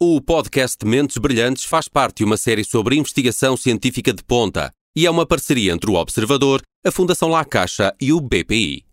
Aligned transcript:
O 0.00 0.20
podcast 0.20 0.86
Mentes 0.86 1.18
Brilhantes 1.18 1.64
faz 1.64 1.88
parte 1.88 2.18
de 2.18 2.24
uma 2.24 2.36
série 2.36 2.62
sobre 2.62 2.94
investigação 2.94 3.56
científica 3.56 4.12
de 4.12 4.22
ponta 4.22 4.72
e 4.94 5.04
é 5.04 5.10
uma 5.10 5.26
parceria 5.26 5.72
entre 5.72 5.90
o 5.90 5.94
Observador, 5.94 6.62
a 6.86 6.92
Fundação 6.92 7.28
La 7.30 7.44
Caixa 7.44 7.92
e 8.00 8.12
o 8.12 8.20
BPI. 8.20 8.84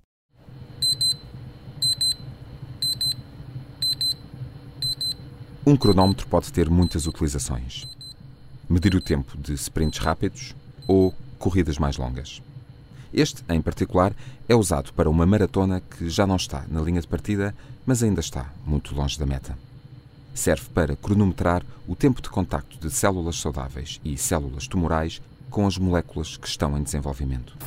Um 5.63 5.77
cronómetro 5.77 6.25
pode 6.25 6.51
ter 6.51 6.71
muitas 6.71 7.05
utilizações. 7.05 7.87
Medir 8.67 8.95
o 8.95 8.99
tempo 9.01 9.37
de 9.37 9.53
sprints 9.53 9.99
rápidos 9.99 10.55
ou 10.87 11.13
corridas 11.37 11.77
mais 11.77 11.97
longas. 11.97 12.41
Este, 13.13 13.43
em 13.47 13.61
particular, 13.61 14.11
é 14.49 14.55
usado 14.55 14.91
para 14.91 15.07
uma 15.07 15.27
maratona 15.27 15.81
que 15.81 16.09
já 16.09 16.25
não 16.25 16.37
está 16.37 16.65
na 16.67 16.81
linha 16.81 16.99
de 16.99 17.07
partida, 17.07 17.53
mas 17.85 18.01
ainda 18.01 18.21
está 18.21 18.51
muito 18.65 18.95
longe 18.95 19.19
da 19.19 19.25
meta 19.27 19.55
serve 20.35 20.69
para 20.69 20.97
cronometrar 20.97 21.65
o 21.87 21.95
tempo 21.95 22.21
de 22.21 22.29
contacto 22.29 22.77
de 22.77 22.93
células 22.93 23.39
saudáveis 23.39 24.01
e 24.03 24.17
células 24.17 24.67
tumorais 24.67 25.21
com 25.49 25.65
as 25.65 25.77
moléculas 25.77 26.35
que 26.35 26.47
estão 26.47 26.77
em 26.77 26.83
desenvolvimento. 26.83 27.57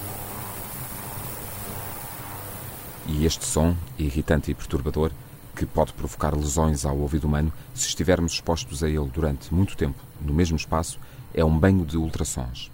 E 3.07 3.25
este 3.25 3.47
som, 3.47 3.75
irritante 3.99 4.51
e 4.51 4.55
perturbador, 4.55 5.11
que 5.57 5.65
pode 5.65 5.95
provocar 5.95 6.37
lesões 6.37 6.85
ao 6.85 6.99
ouvido 6.99 7.27
humano 7.27 7.51
se 7.75 7.89
estivermos 7.89 8.35
expostos 8.35 8.85
a 8.85 8.89
ele 8.89 9.09
durante 9.13 9.53
muito 9.53 9.77
tempo, 9.77 9.99
no 10.21 10.35
mesmo 10.35 10.57
espaço, 10.57 11.01
é 11.33 11.43
um 11.43 11.59
banho 11.59 11.87
de 11.87 11.97
ultrassons. 11.97 12.71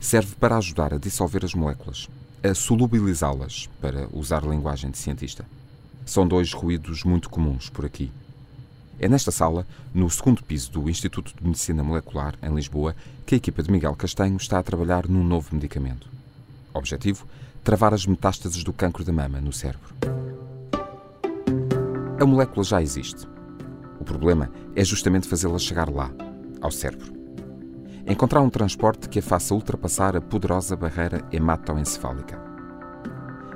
Serve 0.00 0.34
para 0.36 0.56
ajudar 0.56 0.94
a 0.94 0.98
dissolver 0.98 1.44
as 1.44 1.54
moléculas, 1.54 2.08
a 2.42 2.54
solubilizá-las, 2.54 3.68
para 3.80 4.08
usar 4.12 4.42
linguagem 4.42 4.90
de 4.90 4.96
cientista. 4.96 5.44
São 6.06 6.26
dois 6.26 6.52
ruídos 6.52 7.04
muito 7.04 7.28
comuns 7.28 7.68
por 7.68 7.84
aqui, 7.84 8.10
é 8.98 9.08
nesta 9.08 9.30
sala, 9.30 9.66
no 9.94 10.08
segundo 10.10 10.42
piso 10.42 10.72
do 10.72 10.90
Instituto 10.90 11.32
de 11.36 11.46
Medicina 11.46 11.84
Molecular, 11.84 12.34
em 12.42 12.54
Lisboa, 12.54 12.94
que 13.24 13.34
a 13.34 13.38
equipa 13.38 13.62
de 13.62 13.70
Miguel 13.70 13.94
Castanho 13.94 14.36
está 14.36 14.58
a 14.58 14.62
trabalhar 14.62 15.08
num 15.08 15.22
novo 15.22 15.54
medicamento. 15.54 16.08
Objetivo: 16.74 17.26
travar 17.62 17.94
as 17.94 18.06
metástases 18.06 18.64
do 18.64 18.72
cancro 18.72 19.04
da 19.04 19.12
mama 19.12 19.40
no 19.40 19.52
cérebro. 19.52 19.94
A 22.20 22.26
molécula 22.26 22.64
já 22.64 22.82
existe. 22.82 23.26
O 24.00 24.04
problema 24.04 24.50
é 24.74 24.84
justamente 24.84 25.28
fazê-la 25.28 25.58
chegar 25.58 25.88
lá, 25.88 26.10
ao 26.60 26.70
cérebro. 26.70 27.12
Encontrar 28.06 28.40
um 28.40 28.50
transporte 28.50 29.08
que 29.08 29.18
a 29.18 29.22
faça 29.22 29.54
ultrapassar 29.54 30.16
a 30.16 30.20
poderosa 30.20 30.74
barreira 30.74 31.24
hematoencefálica. 31.30 32.47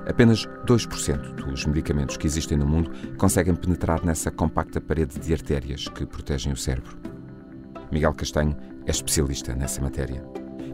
Apenas 0.06 0.46
2% 0.66 1.34
dos 1.34 1.64
medicamentos 1.64 2.16
que 2.16 2.26
existem 2.26 2.58
no 2.58 2.66
mundo 2.66 2.90
conseguem 3.16 3.54
penetrar 3.54 4.04
nessa 4.04 4.30
compacta 4.30 4.80
parede 4.80 5.18
de 5.18 5.32
artérias 5.32 5.86
que 5.88 6.04
protegem 6.04 6.52
o 6.52 6.56
cérebro. 6.56 6.96
Miguel 7.90 8.14
Castanho 8.14 8.56
é 8.86 8.90
especialista 8.90 9.54
nessa 9.54 9.80
matéria 9.80 10.24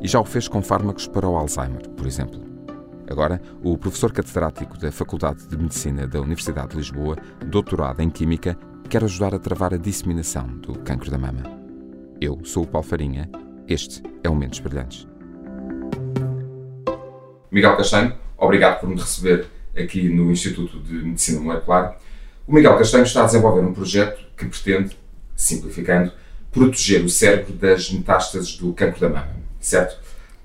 e 0.00 0.08
já 0.08 0.20
o 0.20 0.24
fez 0.24 0.48
com 0.48 0.62
fármacos 0.62 1.06
para 1.06 1.28
o 1.28 1.36
Alzheimer, 1.36 1.88
por 1.90 2.06
exemplo. 2.06 2.40
Agora, 3.10 3.40
o 3.62 3.76
professor 3.76 4.12
catedrático 4.12 4.78
da 4.78 4.92
Faculdade 4.92 5.46
de 5.46 5.56
Medicina 5.56 6.06
da 6.06 6.20
Universidade 6.20 6.70
de 6.70 6.76
Lisboa, 6.76 7.16
doutorado 7.46 8.00
em 8.00 8.10
Química, 8.10 8.56
quer 8.88 9.02
ajudar 9.02 9.34
a 9.34 9.38
travar 9.38 9.74
a 9.74 9.78
disseminação 9.78 10.46
do 10.58 10.78
cancro 10.80 11.10
da 11.10 11.18
mama. 11.18 11.42
Eu 12.20 12.38
sou 12.44 12.64
o 12.64 12.66
Paulo 12.66 12.86
Farinha, 12.86 13.28
este 13.66 14.02
é 14.22 14.28
o 14.28 14.36
Mentes 14.36 14.60
Brilhantes. 14.60 15.08
Miguel 17.50 17.76
Castanho, 17.76 18.14
obrigado 18.38 18.80
por 18.80 18.88
me 18.88 18.96
receber 18.98 19.46
aqui 19.76 20.08
no 20.08 20.30
Instituto 20.30 20.80
de 20.80 20.94
Medicina 20.94 21.40
Molecular. 21.40 21.98
O 22.46 22.54
Miguel 22.54 22.78
Castanho 22.78 23.04
está 23.04 23.22
a 23.22 23.26
desenvolver 23.26 23.60
um 23.60 23.74
projeto 23.74 24.24
que 24.36 24.46
pretende, 24.46 24.96
simplificando, 25.36 26.12
proteger 26.50 27.04
o 27.04 27.08
cérebro 27.08 27.52
das 27.52 27.90
metástases 27.90 28.56
do 28.56 28.72
cancro 28.72 29.00
da 29.00 29.08
mama, 29.08 29.36
certo? 29.60 29.98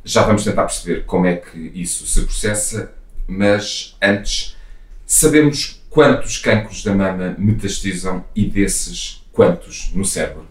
Já 0.03 0.23
vamos 0.23 0.44
tentar 0.44 0.63
perceber 0.63 1.05
como 1.05 1.25
é 1.25 1.38
que 1.38 1.72
isso 1.73 2.05
se 2.05 2.23
processa, 2.23 2.94
mas 3.25 3.95
antes, 4.01 4.57
sabemos 5.06 5.81
quantos 5.89 6.38
cancros 6.39 6.84
da 6.84 6.94
mama 6.94 7.35
metastizam 7.38 8.25
e 8.35 8.45
desses 8.45 9.25
quantos 9.31 9.91
no 9.94 10.03
cérebro? 10.03 10.45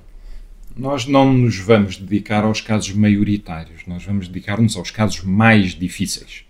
Nós 0.74 1.04
não 1.04 1.30
nos 1.30 1.58
vamos 1.58 1.98
dedicar 1.98 2.44
aos 2.44 2.62
casos 2.62 2.94
maioritários, 2.94 3.82
nós 3.86 4.04
vamos 4.04 4.26
dedicar-nos 4.26 4.74
aos 4.74 4.90
casos 4.90 5.22
mais 5.22 5.72
difíceis. 5.72 6.46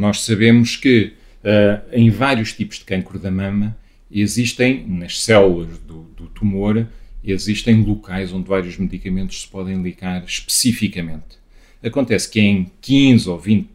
Nós 0.00 0.22
sabemos 0.22 0.76
que 0.76 1.12
uh, 1.44 1.86
em 1.92 2.08
vários 2.08 2.54
tipos 2.54 2.78
de 2.78 2.86
cancro 2.86 3.18
da 3.18 3.30
mama 3.30 3.76
existem, 4.10 4.82
nas 4.88 5.22
células 5.22 5.76
do, 5.80 6.04
do 6.16 6.26
tumor, 6.28 6.88
existem 7.22 7.82
locais 7.82 8.32
onde 8.32 8.48
vários 8.48 8.78
medicamentos 8.78 9.42
se 9.42 9.48
podem 9.48 9.82
ligar 9.82 10.24
especificamente. 10.24 11.38
Acontece 11.82 12.30
que 12.30 12.40
em 12.40 12.70
15 12.80 13.28
ou 13.28 13.38
20% 13.38 13.66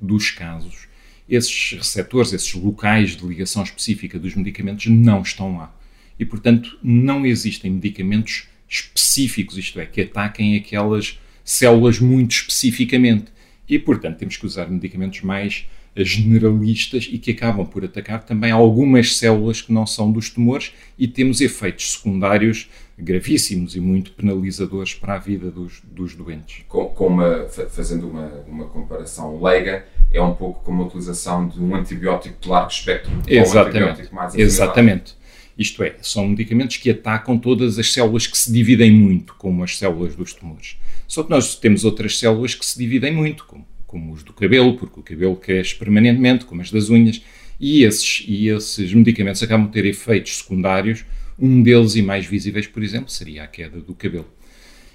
dos 0.00 0.30
casos, 0.30 0.88
esses 1.28 1.72
receptores, 1.72 2.32
esses 2.32 2.54
locais 2.54 3.14
de 3.14 3.26
ligação 3.26 3.62
específica 3.62 4.18
dos 4.18 4.34
medicamentos 4.34 4.86
não 4.86 5.20
estão 5.20 5.58
lá. 5.58 5.78
E, 6.18 6.24
portanto, 6.24 6.78
não 6.82 7.26
existem 7.26 7.70
medicamentos 7.70 8.48
específicos, 8.66 9.58
isto 9.58 9.78
é, 9.78 9.84
que 9.84 10.00
ataquem 10.00 10.56
aquelas 10.56 11.18
células 11.44 12.00
muito 12.00 12.32
especificamente 12.32 13.35
e, 13.68 13.78
portanto, 13.78 14.18
temos 14.18 14.36
que 14.36 14.46
usar 14.46 14.68
medicamentos 14.68 15.22
mais 15.22 15.66
generalistas 15.96 17.08
e 17.10 17.18
que 17.18 17.30
acabam 17.30 17.66
por 17.66 17.84
atacar 17.84 18.22
também 18.22 18.50
algumas 18.50 19.16
células 19.16 19.62
que 19.62 19.72
não 19.72 19.86
são 19.86 20.12
dos 20.12 20.28
tumores 20.28 20.74
e 20.98 21.08
temos 21.08 21.40
efeitos 21.40 21.92
secundários 21.92 22.68
gravíssimos 22.98 23.76
e 23.76 23.80
muito 23.80 24.12
penalizadores 24.12 24.94
para 24.94 25.14
a 25.14 25.18
vida 25.18 25.50
dos, 25.50 25.82
dos 25.84 26.14
doentes. 26.14 26.64
Com, 26.68 26.86
com 26.86 27.06
uma, 27.06 27.46
fazendo 27.70 28.08
uma, 28.08 28.26
uma 28.46 28.66
comparação 28.66 29.42
leiga, 29.42 29.84
é 30.12 30.20
um 30.20 30.34
pouco 30.34 30.62
como 30.64 30.82
a 30.82 30.86
utilização 30.86 31.48
de 31.48 31.60
um 31.60 31.74
antibiótico 31.74 32.36
de 32.40 32.48
largo 32.48 32.70
espectro 32.70 33.12
Exatamente. 33.26 34.08
Um 34.12 34.40
Exatamente. 34.40 35.16
Isto 35.58 35.82
é, 35.82 35.96
são 36.02 36.28
medicamentos 36.28 36.76
que 36.76 36.90
atacam 36.90 37.38
todas 37.38 37.78
as 37.78 37.90
células 37.90 38.26
que 38.26 38.36
se 38.36 38.52
dividem 38.52 38.90
muito, 38.90 39.34
como 39.36 39.64
as 39.64 39.78
células 39.78 40.14
dos 40.14 40.34
tumores. 40.34 40.76
Só 41.06 41.22
que 41.22 41.30
nós 41.30 41.54
temos 41.54 41.84
outras 41.84 42.18
células 42.18 42.54
que 42.54 42.64
se 42.64 42.78
dividem 42.78 43.12
muito, 43.12 43.44
como, 43.44 43.66
como 43.86 44.12
os 44.12 44.22
do 44.22 44.32
cabelo, 44.32 44.76
porque 44.76 45.00
o 45.00 45.02
cabelo 45.02 45.36
cresce 45.36 45.74
permanentemente, 45.74 46.44
como 46.44 46.60
as 46.60 46.70
das 46.70 46.88
unhas, 46.88 47.22
e 47.58 47.84
esses, 47.84 48.24
e 48.26 48.48
esses 48.48 48.92
medicamentos 48.92 49.42
acabam 49.42 49.66
por 49.66 49.72
ter 49.72 49.84
efeitos 49.84 50.38
secundários. 50.38 51.04
Um 51.38 51.62
deles 51.62 51.94
e 51.96 52.02
mais 52.02 52.26
visíveis, 52.26 52.66
por 52.66 52.82
exemplo, 52.82 53.10
seria 53.10 53.44
a 53.44 53.46
queda 53.46 53.80
do 53.80 53.94
cabelo. 53.94 54.28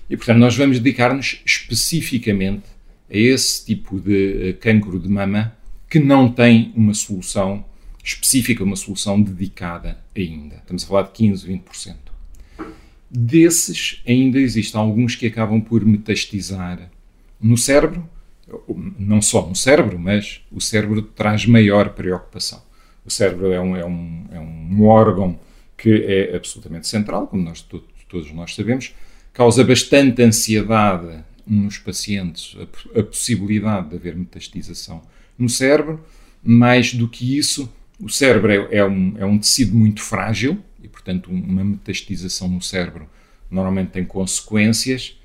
E, 0.09 0.17
portanto, 0.17 0.39
nós 0.39 0.55
vamos 0.55 0.79
dedicar-nos 0.79 1.41
especificamente 1.45 2.65
a 3.09 3.17
esse 3.17 3.65
tipo 3.65 3.99
de 3.99 4.51
uh, 4.51 4.57
cancro 4.59 4.99
de 4.99 5.07
mama 5.07 5.55
que 5.89 5.99
não 5.99 6.31
tem 6.31 6.71
uma 6.75 6.93
solução 6.93 7.65
específica, 8.03 8.63
uma 8.63 8.75
solução 8.75 9.21
dedicada 9.21 9.97
ainda. 10.15 10.55
Estamos 10.55 10.83
a 10.83 10.87
falar 10.87 11.03
de 11.03 11.11
15, 11.11 11.47
20%. 11.47 11.95
Desses, 13.13 14.01
ainda 14.07 14.39
existem 14.39 14.79
alguns 14.79 15.17
que 15.17 15.27
acabam 15.27 15.59
por 15.59 15.83
metastizar 15.83 16.89
no 17.41 17.57
cérebro, 17.57 18.09
não 18.97 19.21
só 19.21 19.45
no 19.45 19.55
cérebro, 19.55 19.99
mas 19.99 20.39
o 20.49 20.61
cérebro 20.61 21.01
traz 21.01 21.45
maior 21.45 21.89
preocupação. 21.89 22.61
O 23.05 23.09
cérebro 23.09 23.51
é 23.51 23.59
um, 23.59 23.75
é 23.75 23.85
um, 23.85 24.25
é 24.31 24.39
um 24.39 24.85
órgão 24.85 25.37
que 25.77 25.91
é 26.05 26.35
absolutamente 26.37 26.87
central, 26.87 27.27
como 27.27 27.43
nós, 27.43 27.61
todos, 28.07 28.31
nós 28.31 28.55
sabemos, 28.55 28.93
causa 29.33 29.61
bastante 29.61 30.21
ansiedade 30.21 31.21
nos 31.45 31.77
pacientes 31.77 32.55
a, 32.95 32.99
a 32.99 33.03
possibilidade 33.03 33.89
de 33.89 33.95
haver 33.97 34.15
metastização 34.15 35.01
no 35.37 35.49
cérebro. 35.49 36.01
Mais 36.41 36.93
do 36.93 37.09
que 37.09 37.37
isso, 37.37 37.69
o 37.99 38.07
cérebro 38.07 38.51
é, 38.51 38.77
é, 38.77 38.85
um, 38.85 39.15
é 39.17 39.25
um 39.25 39.37
tecido 39.37 39.75
muito 39.75 40.01
frágil 40.01 40.63
e, 40.83 40.87
portanto, 40.87 41.29
uma 41.31 41.63
metastização 41.63 42.47
no 42.47 42.61
cérebro 42.61 43.09
normalmente 43.49 43.89
tem 43.89 44.05
consequências. 44.05 45.17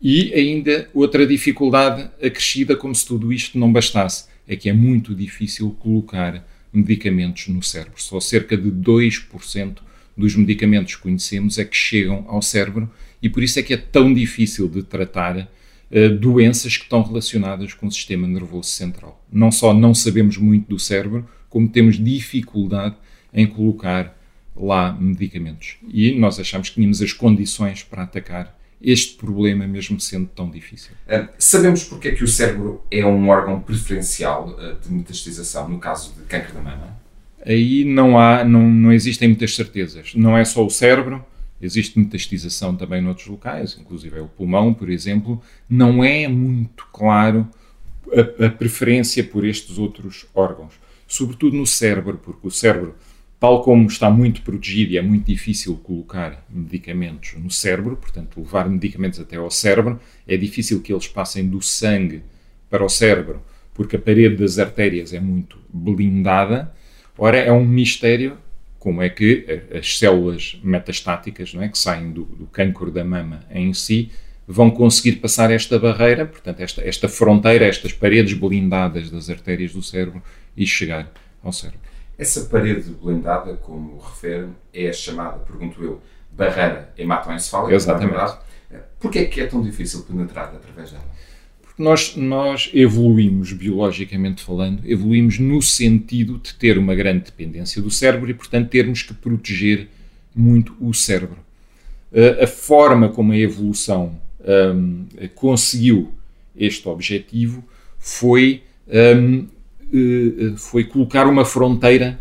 E 0.00 0.32
ainda 0.34 0.90
outra 0.92 1.26
dificuldade 1.26 2.10
acrescida, 2.22 2.76
como 2.76 2.94
se 2.94 3.06
tudo 3.06 3.32
isto 3.32 3.58
não 3.58 3.72
bastasse, 3.72 4.26
é 4.46 4.54
que 4.54 4.68
é 4.68 4.72
muito 4.72 5.14
difícil 5.14 5.70
colocar 5.80 6.46
medicamentos 6.72 7.48
no 7.48 7.62
cérebro. 7.62 8.00
Só 8.00 8.20
cerca 8.20 8.56
de 8.56 8.70
2% 8.70 9.78
dos 10.16 10.34
medicamentos 10.34 10.94
que 10.94 11.02
conhecemos 11.02 11.58
é 11.58 11.64
que 11.64 11.76
chegam 11.76 12.24
ao 12.28 12.40
cérebro 12.40 12.90
e 13.22 13.28
por 13.28 13.42
isso 13.42 13.58
é 13.58 13.62
que 13.62 13.74
é 13.74 13.76
tão 13.76 14.12
difícil 14.12 14.68
de 14.68 14.82
tratar 14.82 15.36
uh, 15.38 16.08
doenças 16.18 16.76
que 16.76 16.84
estão 16.84 17.02
relacionadas 17.02 17.74
com 17.74 17.86
o 17.86 17.92
sistema 17.92 18.26
nervoso 18.26 18.70
central. 18.70 19.24
Não 19.30 19.50
só 19.50 19.74
não 19.74 19.94
sabemos 19.94 20.36
muito 20.36 20.68
do 20.68 20.78
cérebro, 20.78 21.28
como 21.48 21.68
temos 21.68 22.02
dificuldade 22.02 22.96
em 23.32 23.46
colocar 23.46 24.16
lá 24.56 24.92
medicamentos. 24.92 25.76
E 25.88 26.18
nós 26.18 26.38
achamos 26.40 26.68
que 26.68 26.76
tínhamos 26.76 27.02
as 27.02 27.12
condições 27.12 27.82
para 27.82 28.02
atacar 28.02 28.56
este 28.80 29.16
problema, 29.16 29.66
mesmo 29.66 29.98
sendo 29.98 30.26
tão 30.26 30.50
difícil. 30.50 30.92
Sabemos 31.38 31.84
porque 31.84 32.08
é 32.08 32.12
que 32.12 32.24
o 32.24 32.28
cérebro 32.28 32.84
é 32.90 33.04
um 33.04 33.28
órgão 33.28 33.60
preferencial 33.60 34.50
uh, 34.50 34.80
de 34.80 34.92
metastização 34.92 35.68
no 35.68 35.78
caso 35.78 36.14
de 36.14 36.22
câncer 36.24 36.52
da 36.52 36.60
mama? 36.60 36.96
Aí 37.44 37.84
não 37.84 38.18
há, 38.18 38.44
não, 38.44 38.68
não 38.68 38.92
existem 38.92 39.28
muitas 39.28 39.54
certezas. 39.54 40.14
Não 40.14 40.36
é 40.36 40.44
só 40.44 40.64
o 40.64 40.70
cérebro, 40.70 41.24
existe 41.60 41.98
metastização 41.98 42.76
também 42.76 43.00
noutros 43.00 43.28
locais, 43.28 43.76
inclusive 43.80 44.18
é 44.18 44.20
o 44.20 44.28
pulmão, 44.28 44.74
por 44.74 44.90
exemplo, 44.90 45.40
não 45.68 46.04
é 46.04 46.28
muito 46.28 46.86
claro 46.92 47.48
a, 48.12 48.46
a 48.46 48.50
preferência 48.50 49.22
por 49.24 49.44
estes 49.44 49.78
outros 49.78 50.26
órgãos, 50.34 50.74
sobretudo 51.06 51.56
no 51.56 51.66
cérebro, 51.66 52.20
porque 52.22 52.46
o 52.46 52.50
cérebro 52.50 52.94
tal 53.46 53.62
como 53.62 53.86
está 53.86 54.10
muito 54.10 54.42
protegido 54.42 54.94
e 54.94 54.98
é 54.98 55.02
muito 55.02 55.26
difícil 55.26 55.76
colocar 55.76 56.44
medicamentos 56.50 57.34
no 57.38 57.48
cérebro, 57.48 57.96
portanto, 57.96 58.40
levar 58.40 58.68
medicamentos 58.68 59.20
até 59.20 59.36
ao 59.36 59.48
cérebro, 59.52 60.00
é 60.26 60.36
difícil 60.36 60.82
que 60.82 60.92
eles 60.92 61.06
passem 61.06 61.48
do 61.48 61.62
sangue 61.62 62.24
para 62.68 62.84
o 62.84 62.88
cérebro, 62.88 63.40
porque 63.72 63.94
a 63.94 64.00
parede 64.00 64.34
das 64.34 64.58
artérias 64.58 65.12
é 65.12 65.20
muito 65.20 65.58
blindada. 65.72 66.74
Ora, 67.16 67.36
é 67.36 67.52
um 67.52 67.64
mistério 67.64 68.36
como 68.80 69.00
é 69.00 69.08
que 69.08 69.46
as 69.72 69.96
células 69.96 70.58
metastáticas, 70.60 71.54
não 71.54 71.62
é, 71.62 71.68
que 71.68 71.78
saem 71.78 72.10
do, 72.10 72.24
do 72.24 72.46
cancro 72.46 72.90
da 72.90 73.04
mama 73.04 73.44
em 73.48 73.72
si, 73.72 74.10
vão 74.44 74.72
conseguir 74.72 75.20
passar 75.20 75.52
esta 75.52 75.78
barreira, 75.78 76.26
portanto, 76.26 76.58
esta, 76.58 76.82
esta 76.82 77.08
fronteira, 77.08 77.64
estas 77.64 77.92
paredes 77.92 78.32
blindadas 78.36 79.08
das 79.08 79.30
artérias 79.30 79.72
do 79.72 79.82
cérebro 79.82 80.20
e 80.56 80.66
chegar 80.66 81.12
ao 81.44 81.52
cérebro. 81.52 81.86
Essa 82.18 82.46
parede 82.46 82.90
blindada, 82.90 83.54
como 83.56 83.98
refere, 83.98 84.48
é 84.72 84.88
a 84.88 84.92
chamada, 84.92 85.38
pergunto 85.38 85.82
eu, 85.82 86.00
barreira 86.30 86.92
hematoencefálica. 86.96 87.74
Exatamente. 87.74 88.38
Porquê 88.98 89.20
é 89.20 89.24
que 89.26 89.40
é 89.40 89.46
tão 89.46 89.62
difícil 89.62 90.02
penetrar 90.02 90.46
através 90.54 90.92
dela? 90.92 91.04
Porque 91.62 91.82
nós, 91.82 92.16
nós 92.16 92.70
evoluímos, 92.72 93.52
biologicamente 93.52 94.42
falando, 94.42 94.82
evoluímos 94.84 95.38
no 95.38 95.60
sentido 95.60 96.38
de 96.38 96.54
ter 96.54 96.78
uma 96.78 96.94
grande 96.94 97.24
dependência 97.24 97.82
do 97.82 97.90
cérebro 97.90 98.30
e, 98.30 98.34
portanto, 98.34 98.70
termos 98.70 99.02
que 99.02 99.12
proteger 99.12 99.88
muito 100.34 100.74
o 100.80 100.94
cérebro. 100.94 101.38
A 102.42 102.46
forma 102.46 103.10
como 103.10 103.32
a 103.32 103.36
evolução 103.36 104.18
um, 104.74 105.06
conseguiu 105.34 106.14
este 106.56 106.88
objetivo 106.88 107.62
foi 107.98 108.62
um, 108.88 109.46
foi 110.56 110.84
colocar 110.84 111.26
uma 111.26 111.44
fronteira 111.44 112.18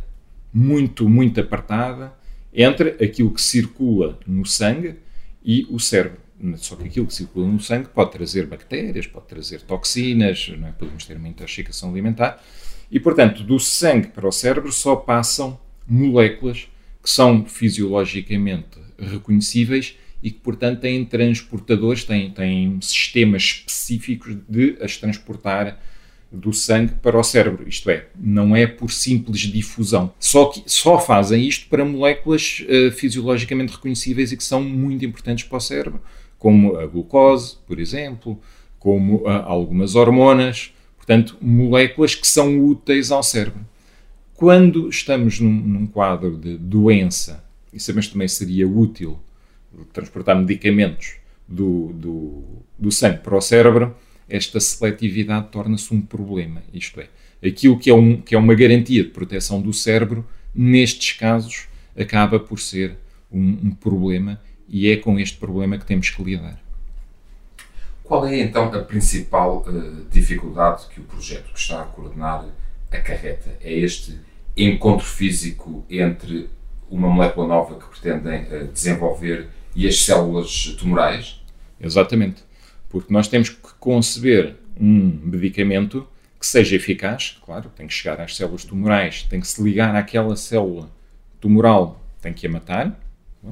muito, 0.54 1.10
muito 1.10 1.40
apartada 1.42 2.14
entre 2.54 2.92
aquilo 3.04 3.32
que 3.32 3.42
circula 3.42 4.18
no 4.26 4.46
sangue 4.46 4.96
e 5.44 5.68
o 5.70 5.80
cérebro. 5.80 6.20
Só 6.58 6.76
que 6.76 6.86
aquilo 6.86 7.08
que 7.08 7.14
circula 7.14 7.48
no 7.48 7.60
sangue 7.60 7.90
pode 7.90 8.12
trazer 8.12 8.46
bactérias, 8.46 9.08
pode 9.08 9.28
trazer 9.28 9.62
toxinas, 9.62 10.52
é? 10.52 10.72
podemos 10.72 11.06
ter 11.06 11.18
uma 11.18 11.28
intoxicação 11.28 11.90
alimentar. 11.90 12.42
E, 12.92 13.00
portanto, 13.00 13.44
do 13.44 13.60
sangue 13.60 14.08
para 14.08 14.28
o 14.28 14.32
cérebro 14.32 14.72
só 14.72 14.96
passam 14.96 15.60
moléculas 15.88 16.68
que 17.02 17.10
são 17.10 17.46
fisiologicamente 17.46 18.80
reconhecíveis 18.98 19.98
e 20.22 20.32
que, 20.32 20.40
portanto, 20.40 20.82
têm 20.82 21.06
transportadores, 21.06 22.04
têm, 22.04 22.32
têm 22.32 22.80
sistemas 22.82 23.44
específicos 23.44 24.38
de 24.48 24.78
as 24.82 24.98
transportar 24.98 25.80
do 26.36 26.54
sangue 26.54 26.94
para 27.02 27.18
o 27.18 27.24
cérebro. 27.24 27.68
Isto 27.68 27.90
é, 27.90 28.08
não 28.20 28.56
é 28.56 28.68
por 28.68 28.92
simples 28.92 29.42
difusão. 29.42 30.14
Só 30.20 30.46
que 30.46 30.64
só 30.66 31.00
fazem 31.00 31.48
isto 31.48 31.68
para 31.70 31.86
moléculas 31.86 32.64
uh, 32.68 32.92
fisiologicamente 32.92 33.74
reconhecíveis 33.74 34.32
e 34.32 34.38
que 34.38 34.44
são 34.44 34.62
muito 34.64 35.06
importantes 35.06 35.46
para 35.46 35.58
o 35.58 35.62
cérebro, 35.62 36.02
como 36.38 36.78
a 36.78 36.86
glucose, 36.86 37.58
por 37.66 37.80
exemplo, 37.80 38.40
como 38.78 39.18
uh, 39.24 39.30
algumas 39.46 39.96
hormonas, 39.96 40.74
portanto, 40.98 41.38
moléculas 41.42 42.14
que 42.16 42.28
são 42.28 42.60
úteis 42.66 43.12
ao 43.12 43.24
cérebro. 43.24 43.66
Quando 44.36 44.90
estamos 44.90 45.40
num, 45.40 45.50
num 45.50 45.88
quadro 45.88 46.38
de 46.38 46.58
doença, 46.58 47.44
e 47.72 47.80
sabemos 47.80 48.08
também 48.08 48.28
seria 48.28 48.68
útil 48.68 49.20
transportar 49.94 50.38
medicamentos 50.38 51.16
do, 51.48 51.92
do, 51.94 52.44
do 52.78 52.92
sangue 52.92 53.20
para 53.20 53.36
o 53.36 53.42
cérebro, 53.42 53.96
esta 54.28 54.60
seletividade 54.60 55.50
torna-se 55.52 55.94
um 55.94 56.02
problema. 56.02 56.64
Isto 56.74 57.00
é, 57.00 57.08
aquilo 57.48 57.78
que 57.78 57.90
é, 57.90 57.94
um, 57.94 58.22
que 58.22 58.36
é 58.36 58.38
uma 58.38 58.56
garantia 58.56 59.04
de 59.04 59.10
proteção 59.10 59.62
do 59.62 59.72
cérebro, 59.72 60.28
nestes 60.54 61.18
casos, 61.18 61.68
acaba 61.98 62.40
por 62.40 62.60
ser 62.60 62.98
um, 63.32 63.60
um 63.64 63.72
problema 63.72 64.42
e 64.68 64.90
é 64.90 64.98
com 64.98 65.20
este 65.20 65.38
problema 65.38 65.78
que 65.78 65.86
temos 65.86 66.10
que 66.10 66.24
lidar. 66.24 66.60
Qual 68.04 68.26
é 68.28 68.40
então 68.40 68.66
a 68.66 68.80
principal 68.80 69.66
uh, 69.68 70.06
dificuldade 70.12 70.86
que 70.94 71.00
o 71.00 71.04
projeto 71.04 71.52
que 71.52 71.60
está 71.60 71.82
a 71.82 71.86
coordenar 71.86 72.46
acarreta? 72.92 73.58
É 73.62 73.74
este 73.74 74.20
encontro 74.56 75.06
físico 75.06 75.84
entre 75.90 76.50
uma 76.90 77.10
molécula 77.10 77.48
nova 77.48 77.80
que 77.80 78.00
pretendem 78.00 78.44
uh, 78.44 78.68
desenvolver 78.72 79.48
e 79.76 79.88
as 79.88 80.04
células 80.04 80.76
tumorais? 80.78 81.42
Exatamente 81.80 82.44
porque 82.90 83.12
nós 83.12 83.28
temos 83.28 83.50
que 83.50 83.58
conceber 83.80 84.56
um 84.80 85.20
medicamento 85.24 86.08
que 86.40 86.46
seja 86.46 86.76
eficaz, 86.76 87.38
claro, 87.44 87.72
tem 87.76 87.88
que 87.88 87.94
chegar 87.94 88.20
às 88.22 88.36
células 88.36 88.64
tumorais, 88.64 89.24
tem 89.24 89.40
que 89.40 89.48
se 89.48 89.62
ligar 89.64 89.96
àquela 89.96 90.36
célula 90.36 90.90
tumoral, 91.40 92.04
tem 92.22 92.34
que 92.34 92.46
a 92.46 92.50
matar, 92.50 93.00
é? 93.44 93.50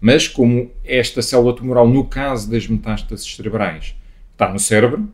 mas 0.00 0.28
como 0.28 0.70
esta 0.84 1.22
célula 1.22 1.54
tumoral, 1.54 1.88
no 1.88 2.04
caso 2.04 2.50
das 2.50 2.66
metástases 2.66 3.34
cerebrais, 3.34 3.94
está 4.32 4.52
no 4.52 4.58
cérebro, 4.58 5.08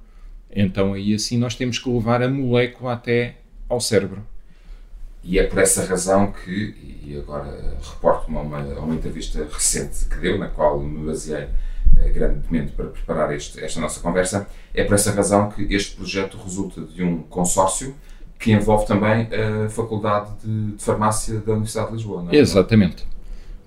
então 0.50 0.92
aí 0.92 1.14
assim 1.14 1.38
nós 1.38 1.54
temos 1.54 1.78
que 1.78 1.88
levar 1.88 2.22
a 2.22 2.28
molécula 2.28 2.94
até 2.94 3.36
ao 3.68 3.80
cérebro. 3.80 4.26
E 5.22 5.38
é 5.38 5.46
por 5.46 5.58
essa 5.58 5.84
razão 5.84 6.32
que, 6.32 6.74
e 7.04 7.16
agora 7.16 7.76
reporto-me 7.82 8.38
a 8.38 8.40
uma, 8.40 8.58
a 8.58 8.80
uma 8.80 8.94
entrevista 8.94 9.46
recente 9.52 10.06
que 10.06 10.16
deu, 10.16 10.38
na 10.38 10.48
qual 10.48 10.80
me 10.80 11.06
baseei 11.06 11.48
eh, 12.00 12.10
grandemente 12.10 12.72
para 12.72 12.86
preparar 12.86 13.34
este, 13.34 13.62
esta 13.62 13.80
nossa 13.80 14.00
conversa. 14.00 14.48
É 14.74 14.84
por 14.84 14.94
essa 14.94 15.12
razão 15.12 15.50
que 15.50 15.62
este 15.74 15.96
projeto 15.96 16.38
resulta 16.42 16.82
de 16.82 17.02
um 17.02 17.22
consórcio 17.22 17.94
que 18.38 18.52
envolve 18.52 18.86
também 18.86 19.28
a 19.32 19.68
Faculdade 19.68 20.30
de, 20.42 20.72
de 20.72 20.82
Farmácia 20.82 21.38
da 21.40 21.52
Universidade 21.52 21.88
de 21.88 21.96
Lisboa. 21.96 22.22
Não 22.22 22.32
é? 22.32 22.36
Exatamente. 22.36 23.04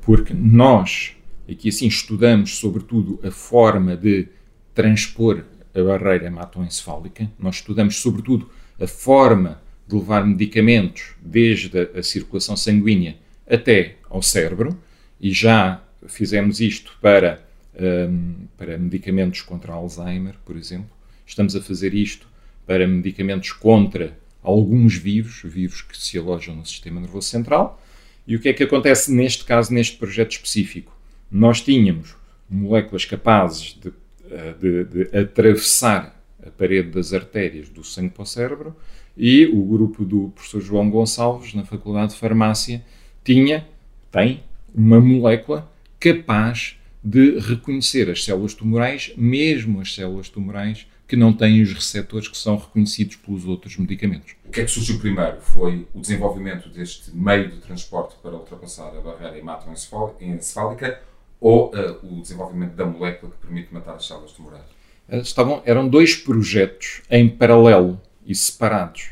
Porque 0.02 0.34
nós, 0.34 1.16
aqui 1.50 1.70
assim, 1.70 1.88
estudamos 1.88 2.58
sobretudo 2.58 3.20
a 3.24 3.30
forma 3.30 3.96
de 3.96 4.28
transpor 4.74 5.44
a 5.76 5.82
barreira 5.82 6.28
hematoencefálica, 6.28 7.30
nós 7.38 7.56
estudamos 7.56 7.98
sobretudo 7.98 8.50
a 8.80 8.88
forma 8.88 9.62
de 9.88 9.96
levar 9.96 10.26
medicamentos 10.26 11.16
desde 11.22 11.80
a, 11.80 12.00
a 12.00 12.04
circulação 12.04 12.56
sanguínea 12.56 13.18
até 13.50 13.96
ao 14.10 14.22
cérebro, 14.22 14.78
e 15.20 15.32
já 15.32 15.82
fizemos 16.08 16.60
isto 16.60 16.98
para 17.02 17.42
um, 17.80 18.48
para 18.58 18.78
medicamentos 18.78 19.42
contra 19.42 19.74
Alzheimer, 19.74 20.36
por 20.46 20.56
exemplo. 20.56 20.90
Estamos 21.26 21.56
a 21.56 21.62
fazer 21.62 21.94
isto 21.94 22.28
para 22.66 22.88
medicamentos 22.88 23.52
contra 23.52 24.18
alguns 24.42 24.96
vírus, 24.96 25.42
vírus 25.44 25.82
que 25.82 25.98
se 25.98 26.18
alojam 26.18 26.56
no 26.56 26.66
sistema 26.66 27.00
nervoso 27.00 27.28
central. 27.28 27.82
E 28.28 28.36
o 28.36 28.40
que 28.40 28.50
é 28.50 28.54
que 28.54 28.64
acontece 28.64 29.12
neste 29.12 29.44
caso, 29.46 29.74
neste 29.74 29.98
projeto 29.98 30.32
específico? 30.32 30.96
Nós 31.32 31.62
tínhamos 31.62 32.16
moléculas 32.50 33.06
capazes 33.06 33.78
de, 33.82 33.92
eh, 34.30 34.54
de, 34.60 34.84
de 34.86 35.18
atravessar 35.18 36.22
a 36.46 36.50
parede 36.50 36.90
das 36.90 37.14
artérias 37.14 37.70
do 37.70 37.84
sangue 37.84 38.10
para 38.10 38.24
o 38.24 38.26
cérebro 38.26 38.76
e 39.18 39.46
o 39.46 39.64
grupo 39.64 40.04
do 40.04 40.30
professor 40.30 40.62
João 40.62 40.90
Gonçalves, 40.90 41.54
na 41.54 41.66
Faculdade 41.66 42.14
de 42.14 42.20
Farmácia, 42.20 42.84
tinha, 43.24 43.68
tem, 44.12 44.44
uma 44.74 45.00
molécula 45.00 45.72
capaz 46.00 46.78
de 47.04 47.38
reconhecer 47.40 48.10
as 48.10 48.24
células 48.24 48.54
tumorais, 48.54 49.12
mesmo 49.18 49.82
as 49.82 49.94
células 49.94 50.30
tumorais 50.30 50.88
que 51.08 51.16
não 51.16 51.34
têm 51.34 51.62
os 51.62 51.74
receptores 51.74 52.28
que 52.28 52.38
são 52.38 52.56
reconhecidos 52.56 53.18
pelos 53.18 53.46
outros 53.46 53.78
medicamentos. 53.78 54.36
O 54.46 54.52
que 54.52 54.62
é 54.62 54.66
que 54.66 54.72
surgiu 54.72 55.00
primeiro? 55.00 55.40
Foi 55.42 55.86
o 55.94 56.00
desenvolvimento 56.00 56.70
deste 56.70 57.16
meio 57.16 57.52
de 57.52 57.58
transporte 57.58 58.16
para 58.24 58.32
ultrapassar 58.32 58.88
a 58.96 59.02
barreira 59.02 59.38
hematoencefálica 59.38 61.02
ou 61.40 61.72
uh, 61.76 62.00
o 62.04 62.22
desenvolvimento 62.22 62.74
da 62.74 62.86
molécula 62.86 63.32
que 63.32 63.46
permite 63.46 63.74
matar 63.74 63.96
as 63.96 64.08
células 64.08 64.32
tumorais? 64.32 64.64
Eh, 65.10 65.20
estavam, 65.20 65.62
eram 65.66 65.88
dois 65.90 66.16
projetos 66.16 67.02
em 67.12 67.28
paralelo 67.28 68.02
e 68.26 68.34
separados. 68.34 69.10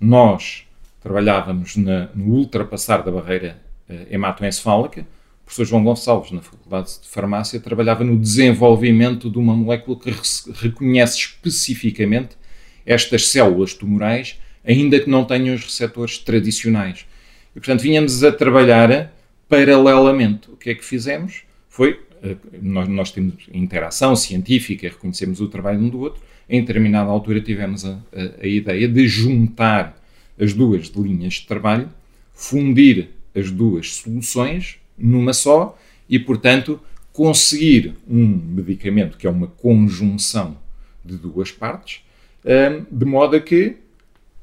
Nós 0.00 0.66
trabalhávamos 1.02 1.76
na, 1.76 2.08
no 2.14 2.34
ultrapassar 2.34 3.02
da 3.02 3.12
barreira 3.12 3.62
uh, 3.88 4.06
hematoencefálica, 4.10 5.06
professor 5.46 5.64
João 5.64 5.84
Gonçalves, 5.84 6.32
na 6.32 6.42
Faculdade 6.42 7.00
de 7.00 7.08
Farmácia, 7.08 7.60
trabalhava 7.60 8.02
no 8.02 8.18
desenvolvimento 8.18 9.30
de 9.30 9.38
uma 9.38 9.54
molécula 9.54 9.96
que 9.96 10.12
reconhece 10.54 11.18
especificamente 11.18 12.36
estas 12.84 13.28
células 13.28 13.72
tumorais, 13.72 14.38
ainda 14.64 14.98
que 14.98 15.08
não 15.08 15.24
tenham 15.24 15.54
os 15.54 15.64
receptores 15.64 16.18
tradicionais. 16.18 17.06
E, 17.54 17.60
portanto, 17.60 17.80
vinhamos 17.80 18.24
a 18.24 18.32
trabalhar 18.32 19.14
paralelamente. 19.48 20.50
O 20.50 20.56
que 20.56 20.70
é 20.70 20.74
que 20.74 20.84
fizemos? 20.84 21.42
Foi, 21.68 22.00
eh, 22.24 22.36
nós, 22.60 22.88
nós 22.88 23.10
temos 23.12 23.34
interação 23.54 24.16
científica, 24.16 24.88
reconhecemos 24.88 25.40
o 25.40 25.46
trabalho 25.46 25.78
um 25.78 25.88
do 25.88 26.00
outro, 26.00 26.20
em 26.48 26.60
determinada 26.60 27.08
altura 27.08 27.40
tivemos 27.40 27.84
a, 27.84 27.98
a, 28.12 28.42
a 28.42 28.46
ideia 28.46 28.88
de 28.88 29.06
juntar 29.06 29.96
as 30.38 30.52
duas 30.52 30.88
linhas 30.88 31.34
de 31.34 31.46
trabalho, 31.46 31.88
fundir 32.34 33.10
as 33.34 33.50
duas 33.50 33.94
soluções 33.94 34.80
numa 34.98 35.32
só 35.32 35.76
e, 36.08 36.18
portanto, 36.18 36.80
conseguir 37.12 37.96
um 38.08 38.26
medicamento 38.26 39.16
que 39.16 39.26
é 39.26 39.30
uma 39.30 39.46
conjunção 39.46 40.58
de 41.04 41.16
duas 41.16 41.50
partes, 41.50 42.04
hum, 42.44 42.84
de 42.90 43.04
modo 43.04 43.36
a 43.36 43.40
que 43.40 43.78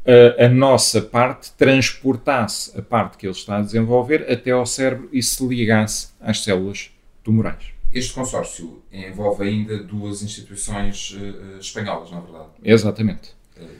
a, 0.06 0.46
a, 0.46 0.50
nossa 0.50 1.02
parte 1.02 1.52
transportasse 1.54 2.78
a 2.78 2.82
parte 2.82 3.18
que 3.18 3.26
ele 3.26 3.34
está 3.34 3.58
a 3.58 3.62
desenvolver 3.62 4.30
até 4.30 4.52
ao 4.52 4.66
cérebro 4.66 5.08
e 5.14 5.22
se 5.22 5.46
ligasse 5.46 6.10
às 6.20 6.44
células 6.44 6.92
tumorais. 7.24 7.72
Este 7.94 8.12
consórcio 8.12 8.82
envolve 8.92 9.48
ainda 9.48 9.78
duas 9.78 10.24
instituições 10.24 11.12
uh, 11.12 11.60
espanholas, 11.60 12.10
não 12.12 12.18
é 12.18 12.22
verdade? 12.22 12.50
Exatamente. 12.64 13.36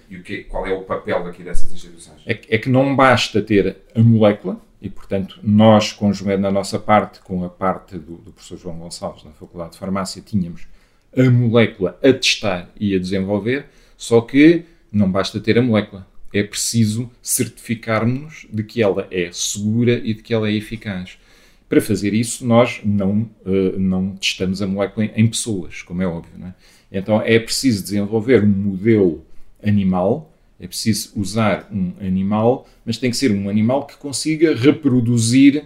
E 0.10 0.18
o 0.18 0.24
que, 0.24 0.44
qual 0.44 0.68
é 0.68 0.72
o 0.72 0.84
papel 0.84 1.24
daqui 1.24 1.44
dessas 1.44 1.72
instituições? 1.72 2.22
É, 2.26 2.40
é 2.48 2.58
que 2.58 2.70
não 2.70 2.96
basta 2.96 3.42
ter 3.42 3.78
a 3.96 4.02
molécula, 4.02 4.62
e, 4.84 4.90
portanto, 4.90 5.40
nós, 5.42 5.94
conjuguemos 5.94 6.42
na 6.42 6.52
nossa 6.52 6.78
parte, 6.78 7.22
com 7.22 7.46
a 7.46 7.50
parte 7.50 7.98
do, 7.98 8.18
do 8.18 8.34
professor 8.34 8.58
João 8.58 8.80
Gonçalves, 8.80 9.24
na 9.24 9.32
Faculdade 9.32 9.72
de 9.72 9.78
Farmácia, 9.78 10.22
tínhamos 10.22 10.68
a 11.16 11.24
molécula 11.30 11.98
a 12.04 12.12
testar 12.12 12.70
e 12.78 12.94
a 12.94 13.00
desenvolver, 13.00 13.68
só 13.96 14.20
que 14.20 14.66
não 14.92 15.10
basta 15.10 15.40
ter 15.40 15.58
a 15.58 15.62
molécula. 15.62 16.06
É 16.34 16.44
preciso 16.44 17.10
certificarmos 17.22 18.46
de 18.52 18.62
que 18.62 18.84
ela 18.84 19.08
é 19.10 19.30
segura 19.32 19.94
e 19.94 20.14
de 20.16 20.22
que 20.22 20.34
ela 20.34 20.50
é 20.50 20.54
eficaz. 20.54 21.18
Para 21.70 21.80
fazer 21.80 22.14
isso, 22.14 22.46
nós 22.46 22.82
não, 22.84 23.30
uh, 23.46 23.80
não 23.80 24.18
testamos 24.18 24.62
a 24.62 24.68
molécula 24.68 25.06
em, 25.06 25.12
em 25.16 25.28
pessoas, 25.28 25.82
como 25.82 26.02
é 26.02 26.08
óbvio. 26.08 26.34
É? 26.46 26.54
Então, 27.00 27.22
é 27.22 27.40
preciso 27.40 27.82
desenvolver 27.84 28.44
um 28.44 28.48
modelo 28.48 29.26
animal 29.66 30.33
é 30.60 30.68
preciso 30.68 31.12
usar 31.16 31.68
um 31.72 31.94
animal, 32.00 32.68
mas 32.86 32.98
tem 32.98 33.10
que 33.10 33.18
ser 33.18 33.32
um 33.32 33.50
animal 33.50 33.86
que 33.86 33.98
consiga 33.98 34.56
reproduzir 34.56 35.66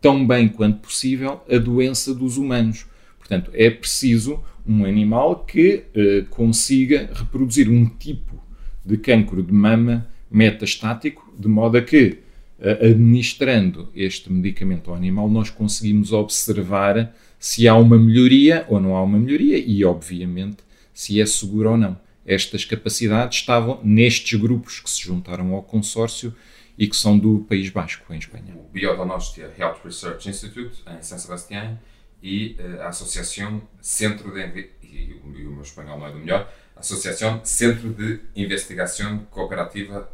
tão 0.00 0.26
bem 0.26 0.48
quanto 0.48 0.80
possível 0.80 1.40
a 1.50 1.56
doença 1.56 2.14
dos 2.14 2.36
humanos. 2.36 2.86
Portanto, 3.18 3.50
é 3.54 3.70
preciso 3.70 4.42
um 4.66 4.84
animal 4.84 5.44
que 5.44 5.84
uh, 5.96 6.26
consiga 6.28 7.10
reproduzir 7.14 7.70
um 7.70 7.86
tipo 7.86 8.42
de 8.84 8.98
cancro 8.98 9.42
de 9.42 9.52
mama 9.52 10.06
metastático, 10.30 11.32
de 11.38 11.48
modo 11.48 11.78
a 11.78 11.82
que, 11.82 12.18
uh, 12.58 12.84
administrando 12.84 13.88
este 13.94 14.30
medicamento 14.30 14.90
ao 14.90 14.96
animal, 14.96 15.28
nós 15.30 15.48
conseguimos 15.48 16.12
observar 16.12 17.14
se 17.38 17.66
há 17.66 17.74
uma 17.74 17.98
melhoria 17.98 18.66
ou 18.68 18.80
não 18.80 18.96
há 18.96 19.02
uma 19.02 19.18
melhoria 19.18 19.56
e, 19.56 19.84
obviamente, 19.84 20.58
se 20.92 21.20
é 21.20 21.24
seguro 21.24 21.70
ou 21.70 21.76
não 21.78 22.03
estas 22.26 22.64
capacidades 22.64 23.38
estavam 23.38 23.80
nestes 23.82 24.38
grupos 24.38 24.80
que 24.80 24.90
se 24.90 25.02
juntaram 25.02 25.54
ao 25.54 25.62
consórcio 25.62 26.34
e 26.76 26.88
que 26.88 26.96
são 26.96 27.18
do 27.18 27.40
País 27.48 27.70
Basco, 27.70 28.12
em 28.12 28.18
Espanha. 28.18 28.54
O 28.56 28.68
Biodonostia 28.72 29.50
Health 29.58 29.78
Research 29.84 30.28
Institute, 30.28 30.82
em 30.86 31.02
San 31.02 31.18
Sebastián, 31.18 31.78
e 32.22 32.56
eh, 32.58 32.80
a 32.80 32.88
Associação 32.88 33.62
Centro 33.80 34.32
de... 34.32 34.70
E 34.82 35.20
o, 35.22 35.28
meu 35.28 35.62
espanhol 35.62 35.98
não 35.98 36.06
é 36.06 36.12
do 36.12 36.18
melhor. 36.18 36.52
Associação 36.76 37.40
Centro 37.44 37.90
de 37.90 38.20
Investigação 38.34 39.18
Cooperativa 39.30 40.08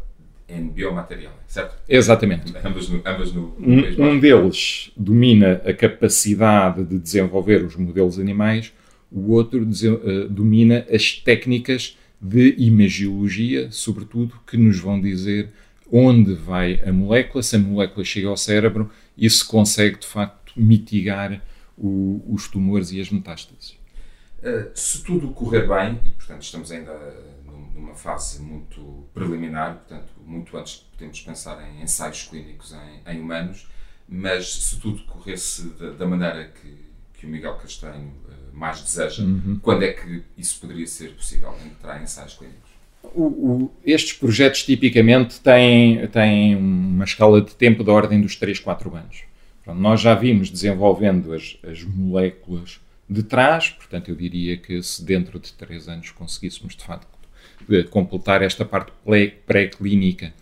em 0.49 0.69
Biomaterial, 0.69 1.33
certo? 1.47 1.77
Exatamente. 1.89 2.53
Ambas 2.65 2.89
no, 2.89 3.03
ambas 3.07 3.33
no, 3.33 3.55
no 3.59 3.79
um, 3.79 3.83
País 3.83 3.97
Basco. 3.97 4.03
Um 4.03 4.21
deles 4.21 4.93
domina 4.97 5.63
a 5.65 5.73
capacidade 5.73 6.85
de 6.85 6.99
desenvolver 6.99 7.65
os 7.65 7.77
modelos 7.77 8.19
animais, 8.19 8.73
o 9.11 9.31
outro 9.33 9.63
uh, 9.63 10.29
domina 10.29 10.87
as 10.91 11.13
técnicas 11.13 11.97
de 12.21 12.55
imagiologia, 12.59 13.71
sobretudo, 13.71 14.39
que 14.47 14.57
nos 14.57 14.79
vão 14.79 15.01
dizer 15.01 15.51
onde 15.91 16.35
vai 16.35 16.81
a 16.87 16.93
molécula, 16.93 17.43
se 17.43 17.57
a 17.57 17.59
molécula 17.59 18.05
chega 18.05 18.29
ao 18.29 18.37
cérebro 18.37 18.91
e 19.17 19.29
se 19.29 19.45
consegue, 19.45 19.99
de 19.99 20.07
facto, 20.07 20.53
mitigar 20.57 21.43
o, 21.77 22.23
os 22.29 22.47
tumores 22.49 22.93
e 22.93 23.01
as 23.01 23.11
metástases. 23.11 23.79
Uh, 24.39 24.71
se 24.75 25.03
tudo 25.03 25.31
correr 25.33 25.67
bem, 25.67 26.01
e 26.05 26.11
portanto 26.11 26.43
estamos 26.43 26.71
ainda 26.71 26.93
numa 27.75 27.95
fase 27.95 28.41
muito 28.41 29.09
preliminar, 29.13 29.77
portanto, 29.77 30.13
muito 30.25 30.57
antes 30.57 30.75
de 30.75 30.85
podermos 30.93 31.21
pensar 31.21 31.69
em 31.69 31.83
ensaios 31.83 32.25
clínicos 32.25 32.73
em, 32.73 33.13
em 33.13 33.21
humanos, 33.21 33.69
mas 34.09 34.55
se 34.55 34.79
tudo 34.79 35.03
corresse 35.05 35.69
da, 35.71 35.91
da 35.93 36.07
maneira 36.07 36.49
que, 36.49 36.75
que 37.15 37.27
o 37.27 37.29
Miguel 37.29 37.55
Castanho 37.57 38.13
mais 38.53 38.81
deseja, 38.83 39.23
uhum. 39.23 39.59
quando 39.63 39.85
é 39.85 39.93
que 39.93 40.23
isso 40.37 40.61
poderia 40.61 40.87
ser 40.87 41.15
possível 41.15 41.55
entrar 41.65 42.01
em 42.01 42.05
ensaios 42.05 42.35
clínicos? 42.35 42.71
O, 43.03 43.23
o, 43.23 43.73
estes 43.85 44.13
projetos 44.13 44.63
tipicamente 44.63 45.41
têm, 45.41 46.07
têm 46.09 46.57
uma 46.57 47.05
escala 47.05 47.41
de 47.41 47.55
tempo 47.55 47.83
da 47.83 47.93
ordem 47.93 48.21
dos 48.21 48.37
3, 48.37 48.59
4 48.61 48.95
anos. 48.95 49.23
Pronto, 49.65 49.81
nós 49.81 50.01
já 50.01 50.15
vimos 50.15 50.51
desenvolvendo 50.51 51.33
as, 51.33 51.57
as 51.63 51.83
moléculas 51.83 52.81
de 53.09 53.23
trás, 53.23 53.71
portanto, 53.71 54.09
eu 54.09 54.15
diria 54.15 54.57
que 54.57 54.83
se 54.83 55.05
dentro 55.05 55.39
de 55.39 55.53
3 55.55 55.89
anos 55.89 56.11
conseguíssemos 56.11 56.77
de 56.77 56.85
facto 56.85 57.07
completar 57.91 58.43
esta 58.43 58.65
parte 58.65 58.93
pré-clínica 59.47 60.33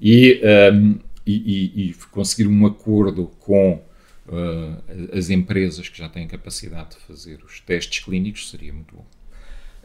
e, 0.00 0.40
um, 0.72 0.98
e, 1.26 1.34
e, 1.34 1.90
e 1.90 1.94
conseguir 2.10 2.48
um 2.48 2.66
acordo 2.66 3.30
com 3.40 3.80
uh, 4.28 5.16
as 5.16 5.30
empresas 5.30 5.88
que 5.88 5.98
já 5.98 6.08
têm 6.08 6.26
capacidade 6.28 6.90
de 6.90 6.96
fazer 7.06 7.42
os 7.44 7.60
testes 7.60 8.04
clínicos, 8.04 8.50
seria 8.50 8.72
muito 8.72 8.94
bom. 8.94 9.06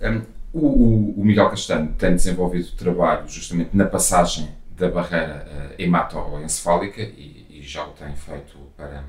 Um, 0.02 0.22
o, 0.54 1.22
o, 1.22 1.26
Miguel 1.26 1.50
Castanho 1.50 1.94
tem 1.98 2.16
desenvolvido 2.16 2.72
trabalho 2.76 3.28
justamente 3.28 3.76
na 3.76 3.86
passagem 3.86 4.50
da 4.78 4.90
barreira 4.90 5.48
uh, 5.48 5.82
hematoencefálica 5.82 7.02
e, 7.02 7.46
e, 7.50 7.62
já 7.62 7.86
o 7.86 7.92
tem 7.92 8.16
feito 8.16 8.58
para, 8.76 9.04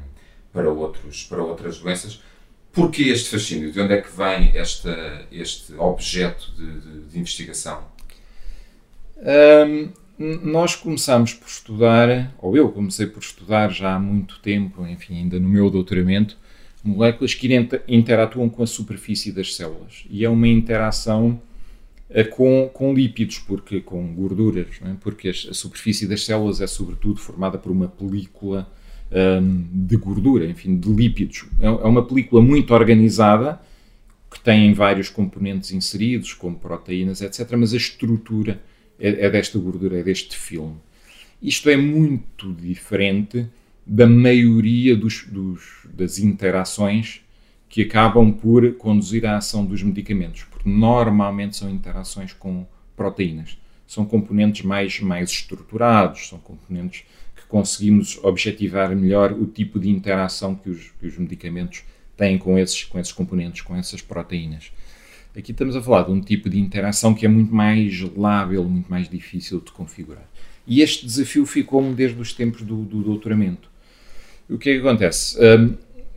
para, 0.52 0.70
outros, 0.70 1.24
para 1.24 1.42
outras 1.42 1.78
doenças. 1.78 2.22
Porquê 2.72 3.04
este 3.04 3.30
fascínio? 3.30 3.72
De 3.72 3.80
onde 3.80 3.94
é 3.94 4.00
que 4.00 4.10
vem 4.10 4.56
esta, 4.56 5.26
este 5.30 5.74
objeto 5.74 6.52
de, 6.56 6.80
de, 6.80 7.00
de 7.06 7.18
investigação? 7.18 7.84
Um, 9.16 9.92
nós 10.18 10.76
começamos 10.76 11.34
por 11.34 11.48
estudar, 11.48 12.32
ou 12.38 12.56
eu 12.56 12.70
comecei 12.70 13.06
por 13.06 13.22
estudar 13.22 13.70
já 13.70 13.94
há 13.94 13.98
muito 13.98 14.38
tempo, 14.40 14.86
enfim, 14.86 15.18
ainda 15.18 15.40
no 15.40 15.48
meu 15.48 15.68
doutoramento, 15.70 16.36
moléculas 16.82 17.34
que 17.34 17.48
interatuam 17.88 18.48
com 18.48 18.62
a 18.62 18.66
superfície 18.66 19.32
das 19.32 19.56
células. 19.56 20.04
E 20.08 20.24
é 20.24 20.28
uma 20.28 20.46
interação 20.46 21.40
eh, 22.10 22.24
com, 22.24 22.70
com 22.72 22.94
lípidos, 22.94 23.38
porque 23.38 23.80
com 23.80 24.14
gorduras, 24.14 24.80
é? 24.84 24.94
porque 25.00 25.30
a 25.30 25.54
superfície 25.54 26.06
das 26.06 26.24
células 26.24 26.60
é 26.60 26.66
sobretudo 26.66 27.18
formada 27.18 27.58
por 27.58 27.72
uma 27.72 27.88
película 27.88 28.70
um, 29.10 29.64
de 29.72 29.96
gordura, 29.96 30.46
enfim, 30.46 30.76
de 30.76 30.92
lípidos. 30.92 31.46
É, 31.60 31.66
é 31.66 31.68
uma 31.68 32.04
película 32.04 32.42
muito 32.42 32.72
organizada, 32.74 33.60
que 34.30 34.40
tem 34.40 34.72
vários 34.74 35.08
componentes 35.08 35.72
inseridos, 35.72 36.34
como 36.34 36.56
proteínas, 36.56 37.20
etc., 37.20 37.56
mas 37.56 37.72
a 37.72 37.76
estrutura 37.76 38.60
é, 38.98 39.26
é 39.26 39.30
desta 39.30 39.58
gordura, 39.58 39.98
é 39.98 40.02
deste 40.02 40.36
filme. 40.36 40.76
Isto 41.42 41.68
é 41.68 41.76
muito 41.76 42.52
diferente 42.52 43.46
da 43.86 44.06
maioria 44.06 44.96
dos, 44.96 45.24
dos, 45.26 45.86
das 45.92 46.18
interações 46.18 47.20
que 47.68 47.82
acabam 47.82 48.32
por 48.32 48.74
conduzir 48.74 49.26
à 49.26 49.36
ação 49.36 49.64
dos 49.64 49.82
medicamentos, 49.82 50.44
porque 50.44 50.68
normalmente 50.68 51.56
são 51.56 51.68
interações 51.68 52.32
com 52.32 52.66
proteínas. 52.96 53.58
São 53.86 54.06
componentes 54.06 54.64
mais, 54.64 55.00
mais 55.00 55.30
estruturados, 55.30 56.28
são 56.28 56.38
componentes 56.38 57.04
que 57.36 57.44
conseguimos 57.46 58.18
objetivar 58.22 58.94
melhor 58.94 59.32
o 59.32 59.46
tipo 59.46 59.78
de 59.78 59.90
interação 59.90 60.54
que 60.54 60.70
os, 60.70 60.92
que 60.98 61.06
os 61.06 61.18
medicamentos 61.18 61.82
têm 62.16 62.38
com 62.38 62.58
esses, 62.58 62.84
com 62.84 62.98
esses 62.98 63.12
componentes, 63.12 63.60
com 63.60 63.76
essas 63.76 64.00
proteínas. 64.00 64.72
Aqui 65.36 65.50
estamos 65.50 65.74
a 65.74 65.82
falar 65.82 66.04
de 66.04 66.12
um 66.12 66.20
tipo 66.20 66.48
de 66.48 66.60
interação 66.60 67.12
que 67.12 67.26
é 67.26 67.28
muito 67.28 67.52
mais 67.52 68.00
lábil, 68.16 68.62
muito 68.62 68.88
mais 68.88 69.08
difícil 69.08 69.60
de 69.60 69.72
configurar. 69.72 70.28
E 70.64 70.80
este 70.80 71.04
desafio 71.04 71.44
ficou-me 71.44 71.92
desde 71.92 72.20
os 72.20 72.32
tempos 72.32 72.62
do, 72.62 72.84
do 72.84 73.02
doutoramento. 73.02 73.68
O 74.48 74.56
que 74.56 74.70
é 74.70 74.74
que 74.74 74.78
acontece? 74.78 75.36
Um, 75.42 75.74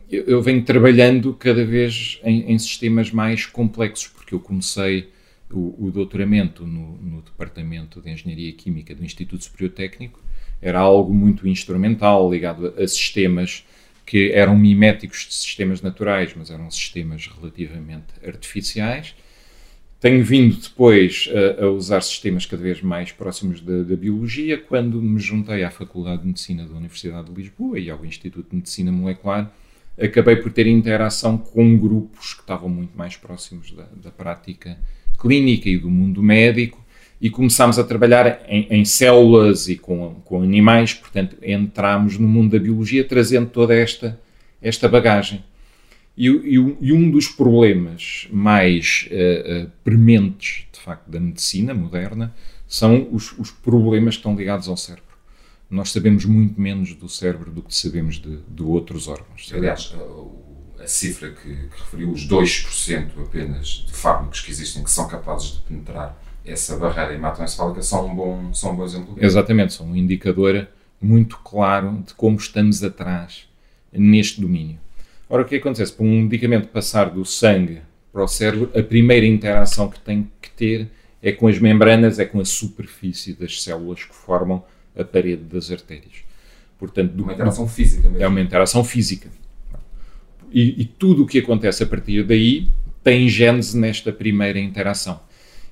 eu, 0.08 0.24
eu, 0.24 0.42
venho 0.42 0.62
trabalhando 0.64 1.34
cada 1.34 1.64
vez 1.64 2.20
em, 2.22 2.52
em, 2.52 2.58
sistemas 2.58 3.10
mais 3.10 3.44
complexos, 3.44 4.06
porque 4.06 4.34
eu 4.34 4.40
comecei 4.40 5.10
o, 5.50 5.86
o 5.86 5.90
doutoramento 5.90 6.64
no, 6.64 6.96
no, 6.98 7.22
Departamento 7.22 8.00
de 8.00 8.10
Engenharia 8.10 8.52
Química 8.52 8.94
do 8.94 9.04
Instituto 9.04 9.42
Superior 9.42 9.72
Técnico, 9.72 10.20
era 10.62 10.78
algo 10.78 11.12
muito 11.12 11.46
instrumental, 11.48 12.30
ligado 12.30 12.72
a, 12.78 12.82
a 12.82 12.88
sistemas 12.88 13.64
que 14.08 14.32
eram 14.32 14.56
miméticos 14.56 15.26
de 15.28 15.34
sistemas 15.34 15.82
naturais, 15.82 16.32
mas 16.34 16.50
eram 16.50 16.70
sistemas 16.70 17.26
relativamente 17.26 18.06
artificiais. 18.26 19.14
Tenho 20.00 20.24
vindo 20.24 20.56
depois 20.56 21.28
a, 21.60 21.64
a 21.64 21.70
usar 21.70 22.00
sistemas 22.00 22.46
cada 22.46 22.62
vez 22.62 22.80
mais 22.80 23.12
próximos 23.12 23.60
da, 23.60 23.82
da, 23.82 23.94
biologia, 23.94 24.56
quando 24.56 25.02
me 25.02 25.20
juntei 25.20 25.62
à 25.62 25.70
Faculdade 25.70 26.22
de 26.22 26.28
Medicina 26.28 26.64
da 26.64 26.74
Universidade 26.74 27.28
de 27.28 27.38
Lisboa 27.38 27.78
e 27.78 27.90
ao 27.90 28.02
Instituto 28.02 28.48
de 28.48 28.56
Medicina 28.56 28.90
Molecular, 28.90 29.52
acabei 30.00 30.36
por 30.36 30.50
ter 30.52 30.66
interação 30.66 31.36
com 31.36 31.76
grupos 31.76 32.32
que 32.32 32.40
estavam 32.40 32.70
muito 32.70 32.96
mais 32.96 33.14
próximos 33.14 33.72
da, 33.72 33.86
da 33.94 34.10
prática 34.10 34.78
clínica 35.20 35.68
e 35.68 35.76
do 35.76 35.90
mundo 35.90 36.22
médico, 36.22 36.82
e 37.20 37.28
começámos 37.28 37.78
a 37.78 37.84
trabalhar 37.84 38.42
em, 38.46 38.66
em, 38.70 38.84
células 38.84 39.68
e 39.68 39.76
com, 39.76 40.16
com 40.24 40.42
animais, 40.42 40.94
portanto, 40.94 41.36
entramos 41.42 42.16
no 42.16 42.28
mundo 42.28 42.52
da 42.52 42.62
biologia 42.62 43.02
trazendo 43.04 43.50
toda 43.50 43.74
esta 43.74 44.18
esta 44.62 44.88
bagagem. 44.88 45.44
E, 46.16 46.28
e, 46.28 46.54
e 46.80 46.92
um 46.92 47.10
dos 47.10 47.28
problemas 47.28 48.26
mais 48.30 49.08
uh, 49.10 49.66
uh, 49.66 49.70
prementes, 49.84 50.66
de 50.72 50.80
facto, 50.80 51.08
da 51.08 51.20
medicina 51.20 51.72
moderna 51.72 52.34
são 52.66 53.08
os, 53.12 53.38
os, 53.38 53.50
problemas 53.50 54.16
que 54.16 54.20
estão 54.20 54.34
ligados 54.34 54.68
ao 54.68 54.76
cérebro. 54.76 55.04
Nós 55.70 55.92
sabemos 55.92 56.24
muito 56.24 56.60
menos 56.60 56.92
do 56.94 57.08
cérebro 57.08 57.52
do 57.52 57.62
que 57.62 57.74
sabemos 57.74 58.16
de, 58.16 58.38
de 58.48 58.62
outros 58.62 59.06
órgãos. 59.06 59.48
Aliás, 59.54 59.94
a, 60.80 60.86
cifra 60.86 61.30
que, 61.30 61.48
que 61.48 61.78
referiu, 61.78 62.10
os 62.10 62.26
2% 62.26 63.10
apenas 63.22 63.84
de 63.86 63.92
fármacos 63.92 64.40
que 64.40 64.50
existem 64.50 64.82
que 64.82 64.90
são 64.90 65.06
capazes 65.06 65.52
de 65.52 65.60
penetrar 65.60 66.20
essa 66.50 66.76
barreira 66.76 67.14
hematoencefálica 67.14 67.82
são 67.82 68.06
um 68.06 68.14
bom, 68.14 68.54
são 68.54 68.72
um 68.72 68.76
bom 68.76 68.84
exemplo 68.84 69.14
disso. 69.14 69.24
Exatamente, 69.24 69.72
são 69.74 69.86
um 69.86 69.96
indicador 69.96 70.66
muito 71.00 71.38
claro 71.38 72.02
de 72.06 72.14
como 72.14 72.36
estamos 72.36 72.82
atrás 72.82 73.48
neste 73.92 74.40
domínio. 74.40 74.78
Ora, 75.28 75.42
o 75.42 75.44
que 75.44 75.56
acontece? 75.56 75.92
Para 75.92 76.06
um 76.06 76.22
medicamento 76.22 76.68
passar 76.68 77.10
do 77.10 77.24
sangue 77.24 77.80
para 78.12 78.24
o 78.24 78.28
cérebro, 78.28 78.70
a 78.74 78.82
primeira 78.82 79.26
interação 79.26 79.88
que 79.88 80.00
tem 80.00 80.30
que 80.40 80.50
ter 80.50 80.88
é 81.22 81.32
com 81.32 81.46
as 81.46 81.58
membranas, 81.58 82.18
é 82.18 82.24
com 82.24 82.40
a 82.40 82.44
superfície 82.44 83.34
das 83.34 83.62
células 83.62 84.04
que 84.04 84.14
formam 84.14 84.64
a 84.96 85.04
parede 85.04 85.42
das 85.42 85.70
artérias. 85.70 86.24
Portanto, 86.78 87.12
uma 87.20 87.32
interação 87.32 87.68
física 87.68 88.08
mesmo. 88.08 88.24
É 88.24 88.28
uma 88.28 88.40
interação 88.40 88.82
física. 88.84 89.28
E, 90.50 90.82
e 90.82 90.84
tudo 90.84 91.24
o 91.24 91.26
que 91.26 91.38
acontece 91.38 91.82
a 91.82 91.86
partir 91.86 92.24
daí 92.24 92.68
tem 93.02 93.28
gênese 93.28 93.78
nesta 93.78 94.12
primeira 94.12 94.58
interação. 94.58 95.20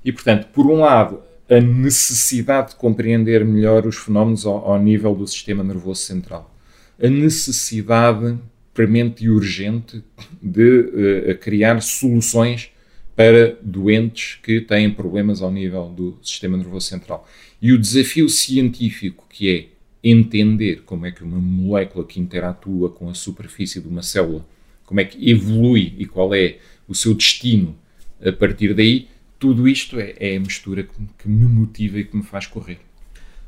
E, 0.07 0.13
portanto, 0.13 0.47
por 0.53 0.67
um 0.67 0.79
lado, 0.79 1.21
a 1.51 1.61
necessidade 1.61 2.71
de 2.71 2.77
compreender 2.77 3.45
melhor 3.45 3.85
os 3.85 3.97
fenómenos 3.97 4.47
ao, 4.47 4.73
ao 4.73 4.81
nível 4.81 5.17
do 5.17 5.27
sistema 5.27 5.65
nervoso 5.65 6.01
central. 6.03 6.55
A 7.03 7.09
necessidade 7.09 8.39
premente 8.73 9.25
e 9.25 9.29
urgente 9.29 10.05
de 10.41 10.81
uh, 10.81 11.39
criar 11.39 11.83
soluções 11.83 12.71
para 13.17 13.59
doentes 13.61 14.39
que 14.45 14.61
têm 14.61 14.93
problemas 14.93 15.43
ao 15.43 15.51
nível 15.51 15.89
do 15.89 16.17
sistema 16.23 16.57
nervoso 16.57 16.87
central. 16.87 17.29
E 17.61 17.73
o 17.73 17.79
desafio 17.79 18.29
científico 18.29 19.27
que 19.29 19.51
é 19.51 19.67
entender 20.09 20.83
como 20.87 21.05
é 21.05 21.11
que 21.11 21.25
uma 21.25 21.39
molécula 21.39 22.05
que 22.07 22.21
interatua 22.21 22.91
com 22.91 23.09
a 23.09 23.15
superfície 23.15 23.81
de 23.81 23.89
uma 23.89 24.03
célula, 24.03 24.47
como 24.85 25.01
é 25.01 25.05
que 25.05 25.29
evolui 25.29 25.95
e 25.99 26.07
qual 26.07 26.33
é 26.33 26.59
o 26.87 26.95
seu 26.95 27.13
destino 27.13 27.77
a 28.25 28.31
partir 28.31 28.73
daí, 28.73 29.09
tudo 29.39 29.69
isto 29.69 29.99
é, 29.99 30.15
é 30.19 30.37
a 30.37 30.41
mistura 30.41 30.83
que, 30.83 30.95
que, 31.19 31.29
me 31.29 31.47
motiva 31.47 31.99
e 31.99 32.05
que 32.05 32.17
me 32.17 32.23
faz 32.23 32.47
correr. 32.47 32.81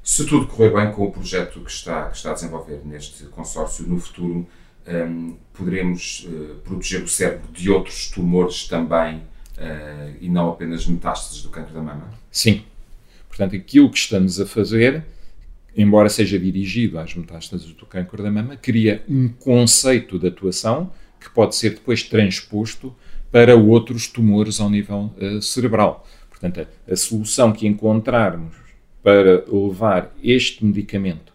Se 0.03 0.25
tudo 0.27 0.47
correr 0.47 0.73
bem 0.73 0.93
com 0.93 1.05
o 1.05 1.11
projeto 1.11 1.61
que 1.61 1.71
está, 1.71 2.09
que 2.09 2.17
está 2.17 2.31
a 2.31 2.35
desenvolver 2.35 2.81
neste 2.85 3.25
consórcio, 3.25 3.87
no 3.87 3.99
futuro 3.99 4.47
um, 4.87 5.37
poderemos 5.53 6.27
uh, 6.27 6.57
proteger 6.65 7.03
o 7.03 7.09
cérebro 7.09 7.51
de 7.53 7.71
outros 7.71 8.11
tumores 8.11 8.67
também 8.67 9.17
uh, 9.17 10.17
e 10.21 10.29
não 10.29 10.51
apenas 10.51 10.87
metástases 10.87 11.43
do 11.43 11.51
cancro 11.51 11.75
da 11.75 11.83
mama? 11.83 12.09
Sim. 12.31 12.65
Portanto, 13.29 13.55
aquilo 13.55 13.91
que 13.91 13.99
estamos 13.99 14.41
a 14.41 14.47
fazer, 14.47 15.05
embora 15.77 16.09
seja 16.09 16.39
dirigido 16.39 16.99
às 16.99 17.15
metástases 17.15 17.73
do 17.73 17.87
cancro 17.87 18.23
da 18.23 18.31
mama, 18.31 18.57
cria 18.57 19.05
um 19.09 19.29
conceito 19.29 20.19
de 20.19 20.29
atuação 20.29 20.91
que 21.21 21.31
pode 21.31 21.55
ser 21.55 21.71
depois 21.71 22.03
transposto 22.03 22.95
para 23.31 23.57
outros 23.57 24.07
tumores 24.07 24.61
ao 24.61 24.71
nível 24.71 25.13
uh, 25.21 25.43
cerebral. 25.43 26.07
Portanto, 26.31 26.61
a, 26.61 26.93
a, 26.93 26.97
solução 26.97 27.53
que 27.53 27.67
encontrarmos 27.67 28.55
para 29.03 29.45
levar 29.47 30.15
este 30.23 30.65
medicamento 30.65 31.33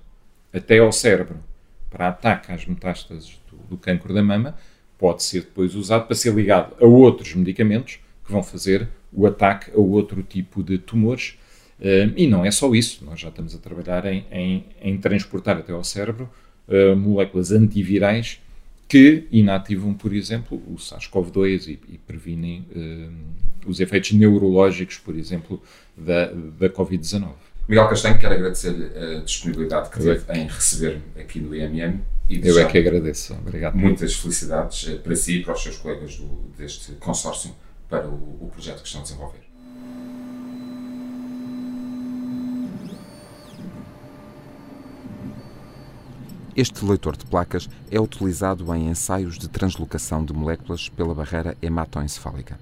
até 0.54 0.80
ao 0.80 0.92
cérebro 0.92 1.38
para 1.90 2.08
ataque 2.08 2.52
às 2.52 2.66
metástases 2.66 3.40
do, 3.50 3.58
do 3.70 3.78
cancro 3.78 4.14
da 4.14 4.24
mama 4.24 4.56
pode 4.98 5.24
ser 5.24 5.42
depois 5.42 5.76
usado 5.76 6.06
para 6.06 6.16
ser 6.16 6.34
ligado 6.34 6.74
a 6.82 6.86
outros 6.86 7.34
medicamentos 7.36 8.00
que 8.26 8.32
vão 8.32 8.42
fazer 8.42 8.88
o 9.12 9.28
ataque 9.28 9.72
a 9.72 9.80
outro 9.80 10.24
tipo 10.24 10.64
de 10.64 10.78
tumores. 10.78 11.38
Uh, 11.80 12.14
e 12.16 12.28
não 12.28 12.46
é 12.46 12.52
só 12.52 12.74
isso, 12.74 13.04
nós 13.04 13.20
já 13.20 13.30
estamos 13.30 13.54
a 13.54 13.58
trabalhar 13.58 14.06
em, 14.06 14.26
em, 14.32 14.66
em 14.82 14.98
transportar 14.98 15.58
até 15.58 15.74
ao 15.74 15.84
cérebro 15.84 16.30
uh, 16.68 16.96
moléculas 16.96 17.52
antivirais 17.52 18.40
que 18.94 19.28
inativam, 19.32 19.92
por 19.92 20.14
exemplo, 20.14 20.62
o 20.68 20.76
SARS-CoV-2 20.76 21.68
e, 21.68 21.94
e, 21.94 21.98
previnem 21.98 22.64
uh, 22.76 23.68
os 23.68 23.80
efeitos 23.80 24.12
neurológicos, 24.12 25.00
por 25.00 25.16
exemplo, 25.16 25.60
da, 25.98 26.28
da 26.32 26.70
Covid-19. 26.70 27.32
Miguel 27.68 27.88
Castanho, 27.88 28.20
quero 28.20 28.36
agradecer-lhe 28.36 28.86
a 28.86 29.22
disponibilidade 29.22 29.90
que 29.90 29.98
teve 29.98 30.34
em 30.34 30.46
receber 30.46 31.02
aqui 31.20 31.40
no 31.40 31.56
IMM. 31.56 32.02
E 32.30 32.40
Eu 32.48 32.60
é 32.60 32.66
que 32.66 32.78
agradeço. 32.78 33.34
Obrigado. 33.34 33.76
Muitas 33.76 34.14
felicidades 34.14 34.88
eh, 34.88 34.98
para 34.98 35.16
si 35.16 35.40
e 35.40 35.44
para 35.44 35.56
os 35.56 35.64
seus 35.64 35.78
colegas 35.78 36.16
do, 36.18 36.28
deste 36.56 36.92
consórcio 36.94 37.50
para 37.90 38.08
o, 38.08 38.14
o 38.14 38.50
projeto 38.54 38.84
que 38.84 38.88
estão 38.88 39.02
a 39.02 39.04
desenvolver. 39.06 39.40
Este 46.56 46.86
leitor 46.86 47.18
de 47.18 47.26
placas 47.26 47.68
é 47.90 48.00
utilizado 48.00 48.72
em 48.76 48.88
ensaios 48.88 49.40
de 49.40 49.48
translocação 49.48 50.24
de 50.24 50.34
moléculas 50.34 50.88
pela 50.88 51.16
barreira 51.16 51.58
hematoencefálica 51.60 52.60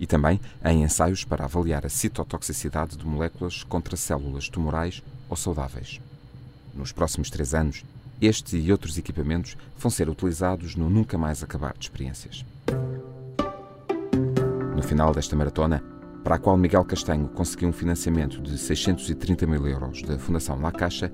e 0.00 0.06
também 0.06 0.40
em 0.64 0.82
ensaios 0.82 1.24
para 1.24 1.44
avaliar 1.44 1.84
a 1.84 1.90
citotoxicidade 1.90 2.96
de 2.96 3.04
moléculas 3.04 3.62
contra 3.64 3.96
células 3.96 4.48
tumorais 4.48 5.02
ou 5.28 5.36
saudáveis. 5.36 6.00
Nos 6.74 6.90
próximos 6.90 7.28
três 7.28 7.52
anos, 7.52 7.84
este 8.18 8.56
e 8.56 8.72
outros 8.72 8.96
equipamentos 8.96 9.58
vão 9.76 9.90
ser 9.90 10.08
utilizados 10.08 10.74
no 10.74 10.88
nunca 10.88 11.18
mais 11.18 11.42
acabar 11.42 11.74
de 11.76 11.84
experiências. 11.84 12.46
No 14.74 14.82
final 14.82 15.12
desta 15.12 15.36
maratona, 15.36 15.82
para 16.24 16.36
a 16.36 16.38
qual 16.38 16.56
Miguel 16.56 16.84
Castanho 16.84 17.28
conseguiu 17.28 17.68
um 17.68 17.72
financiamento 17.72 18.40
de 18.40 18.56
630 18.56 19.46
mil 19.46 19.66
euros 19.66 20.02
da 20.02 20.18
Fundação 20.18 20.58
La 20.60 20.72
Caixa, 20.72 21.12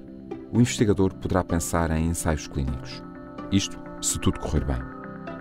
o 0.54 0.60
investigador 0.60 1.12
poderá 1.14 1.42
pensar 1.42 1.90
em 1.90 2.06
ensaios 2.06 2.46
clínicos. 2.46 3.02
Isto 3.50 3.76
se 4.00 4.18
tudo 4.20 4.38
correr 4.38 4.64
bem. 4.64 4.78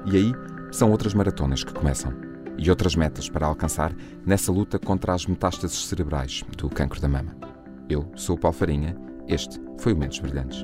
E 0.06 0.17
aí 0.17 0.32
são 0.71 0.89
outras 0.91 1.13
maratonas 1.13 1.63
que 1.63 1.71
começam 1.71 2.12
e 2.58 2.69
outras 2.69 2.95
metas 2.95 3.30
para 3.30 3.45
alcançar 3.45 3.95
nessa 4.26 4.52
luta 4.52 4.80
contra 4.80 5.13
as 5.13 5.28
metástases 5.28 5.86
cerebrais 5.86 6.43
do 6.58 6.67
cancro 6.67 6.99
da 6.99 7.08
mama. 7.08 7.38
Eu 7.88 8.12
sou 8.15 8.36
o 8.36 8.39
Paulo 8.39 8.58
Farinha, 8.58 8.97
este 9.28 9.60
foi 9.78 9.93
o 9.93 9.97
Mentes 9.97 10.17
Brilhantes. 10.17 10.63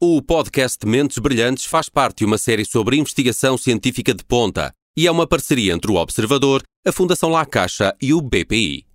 O 0.00 0.22
podcast 0.22 0.86
Mentes 0.86 1.18
Brilhantes 1.18 1.64
faz 1.64 1.88
parte 1.88 2.18
de 2.18 2.24
uma 2.24 2.38
série 2.38 2.64
sobre 2.64 2.96
investigação 2.96 3.58
científica 3.58 4.14
de 4.14 4.24
ponta 4.24 4.72
e 4.96 5.08
é 5.08 5.10
uma 5.10 5.26
parceria 5.26 5.72
entre 5.72 5.90
o 5.90 5.96
Observador, 5.96 6.62
a 6.86 6.92
Fundação 6.92 7.30
La 7.30 7.44
Caixa 7.44 7.96
e 8.00 8.14
o 8.14 8.20
BPI. 8.20 8.86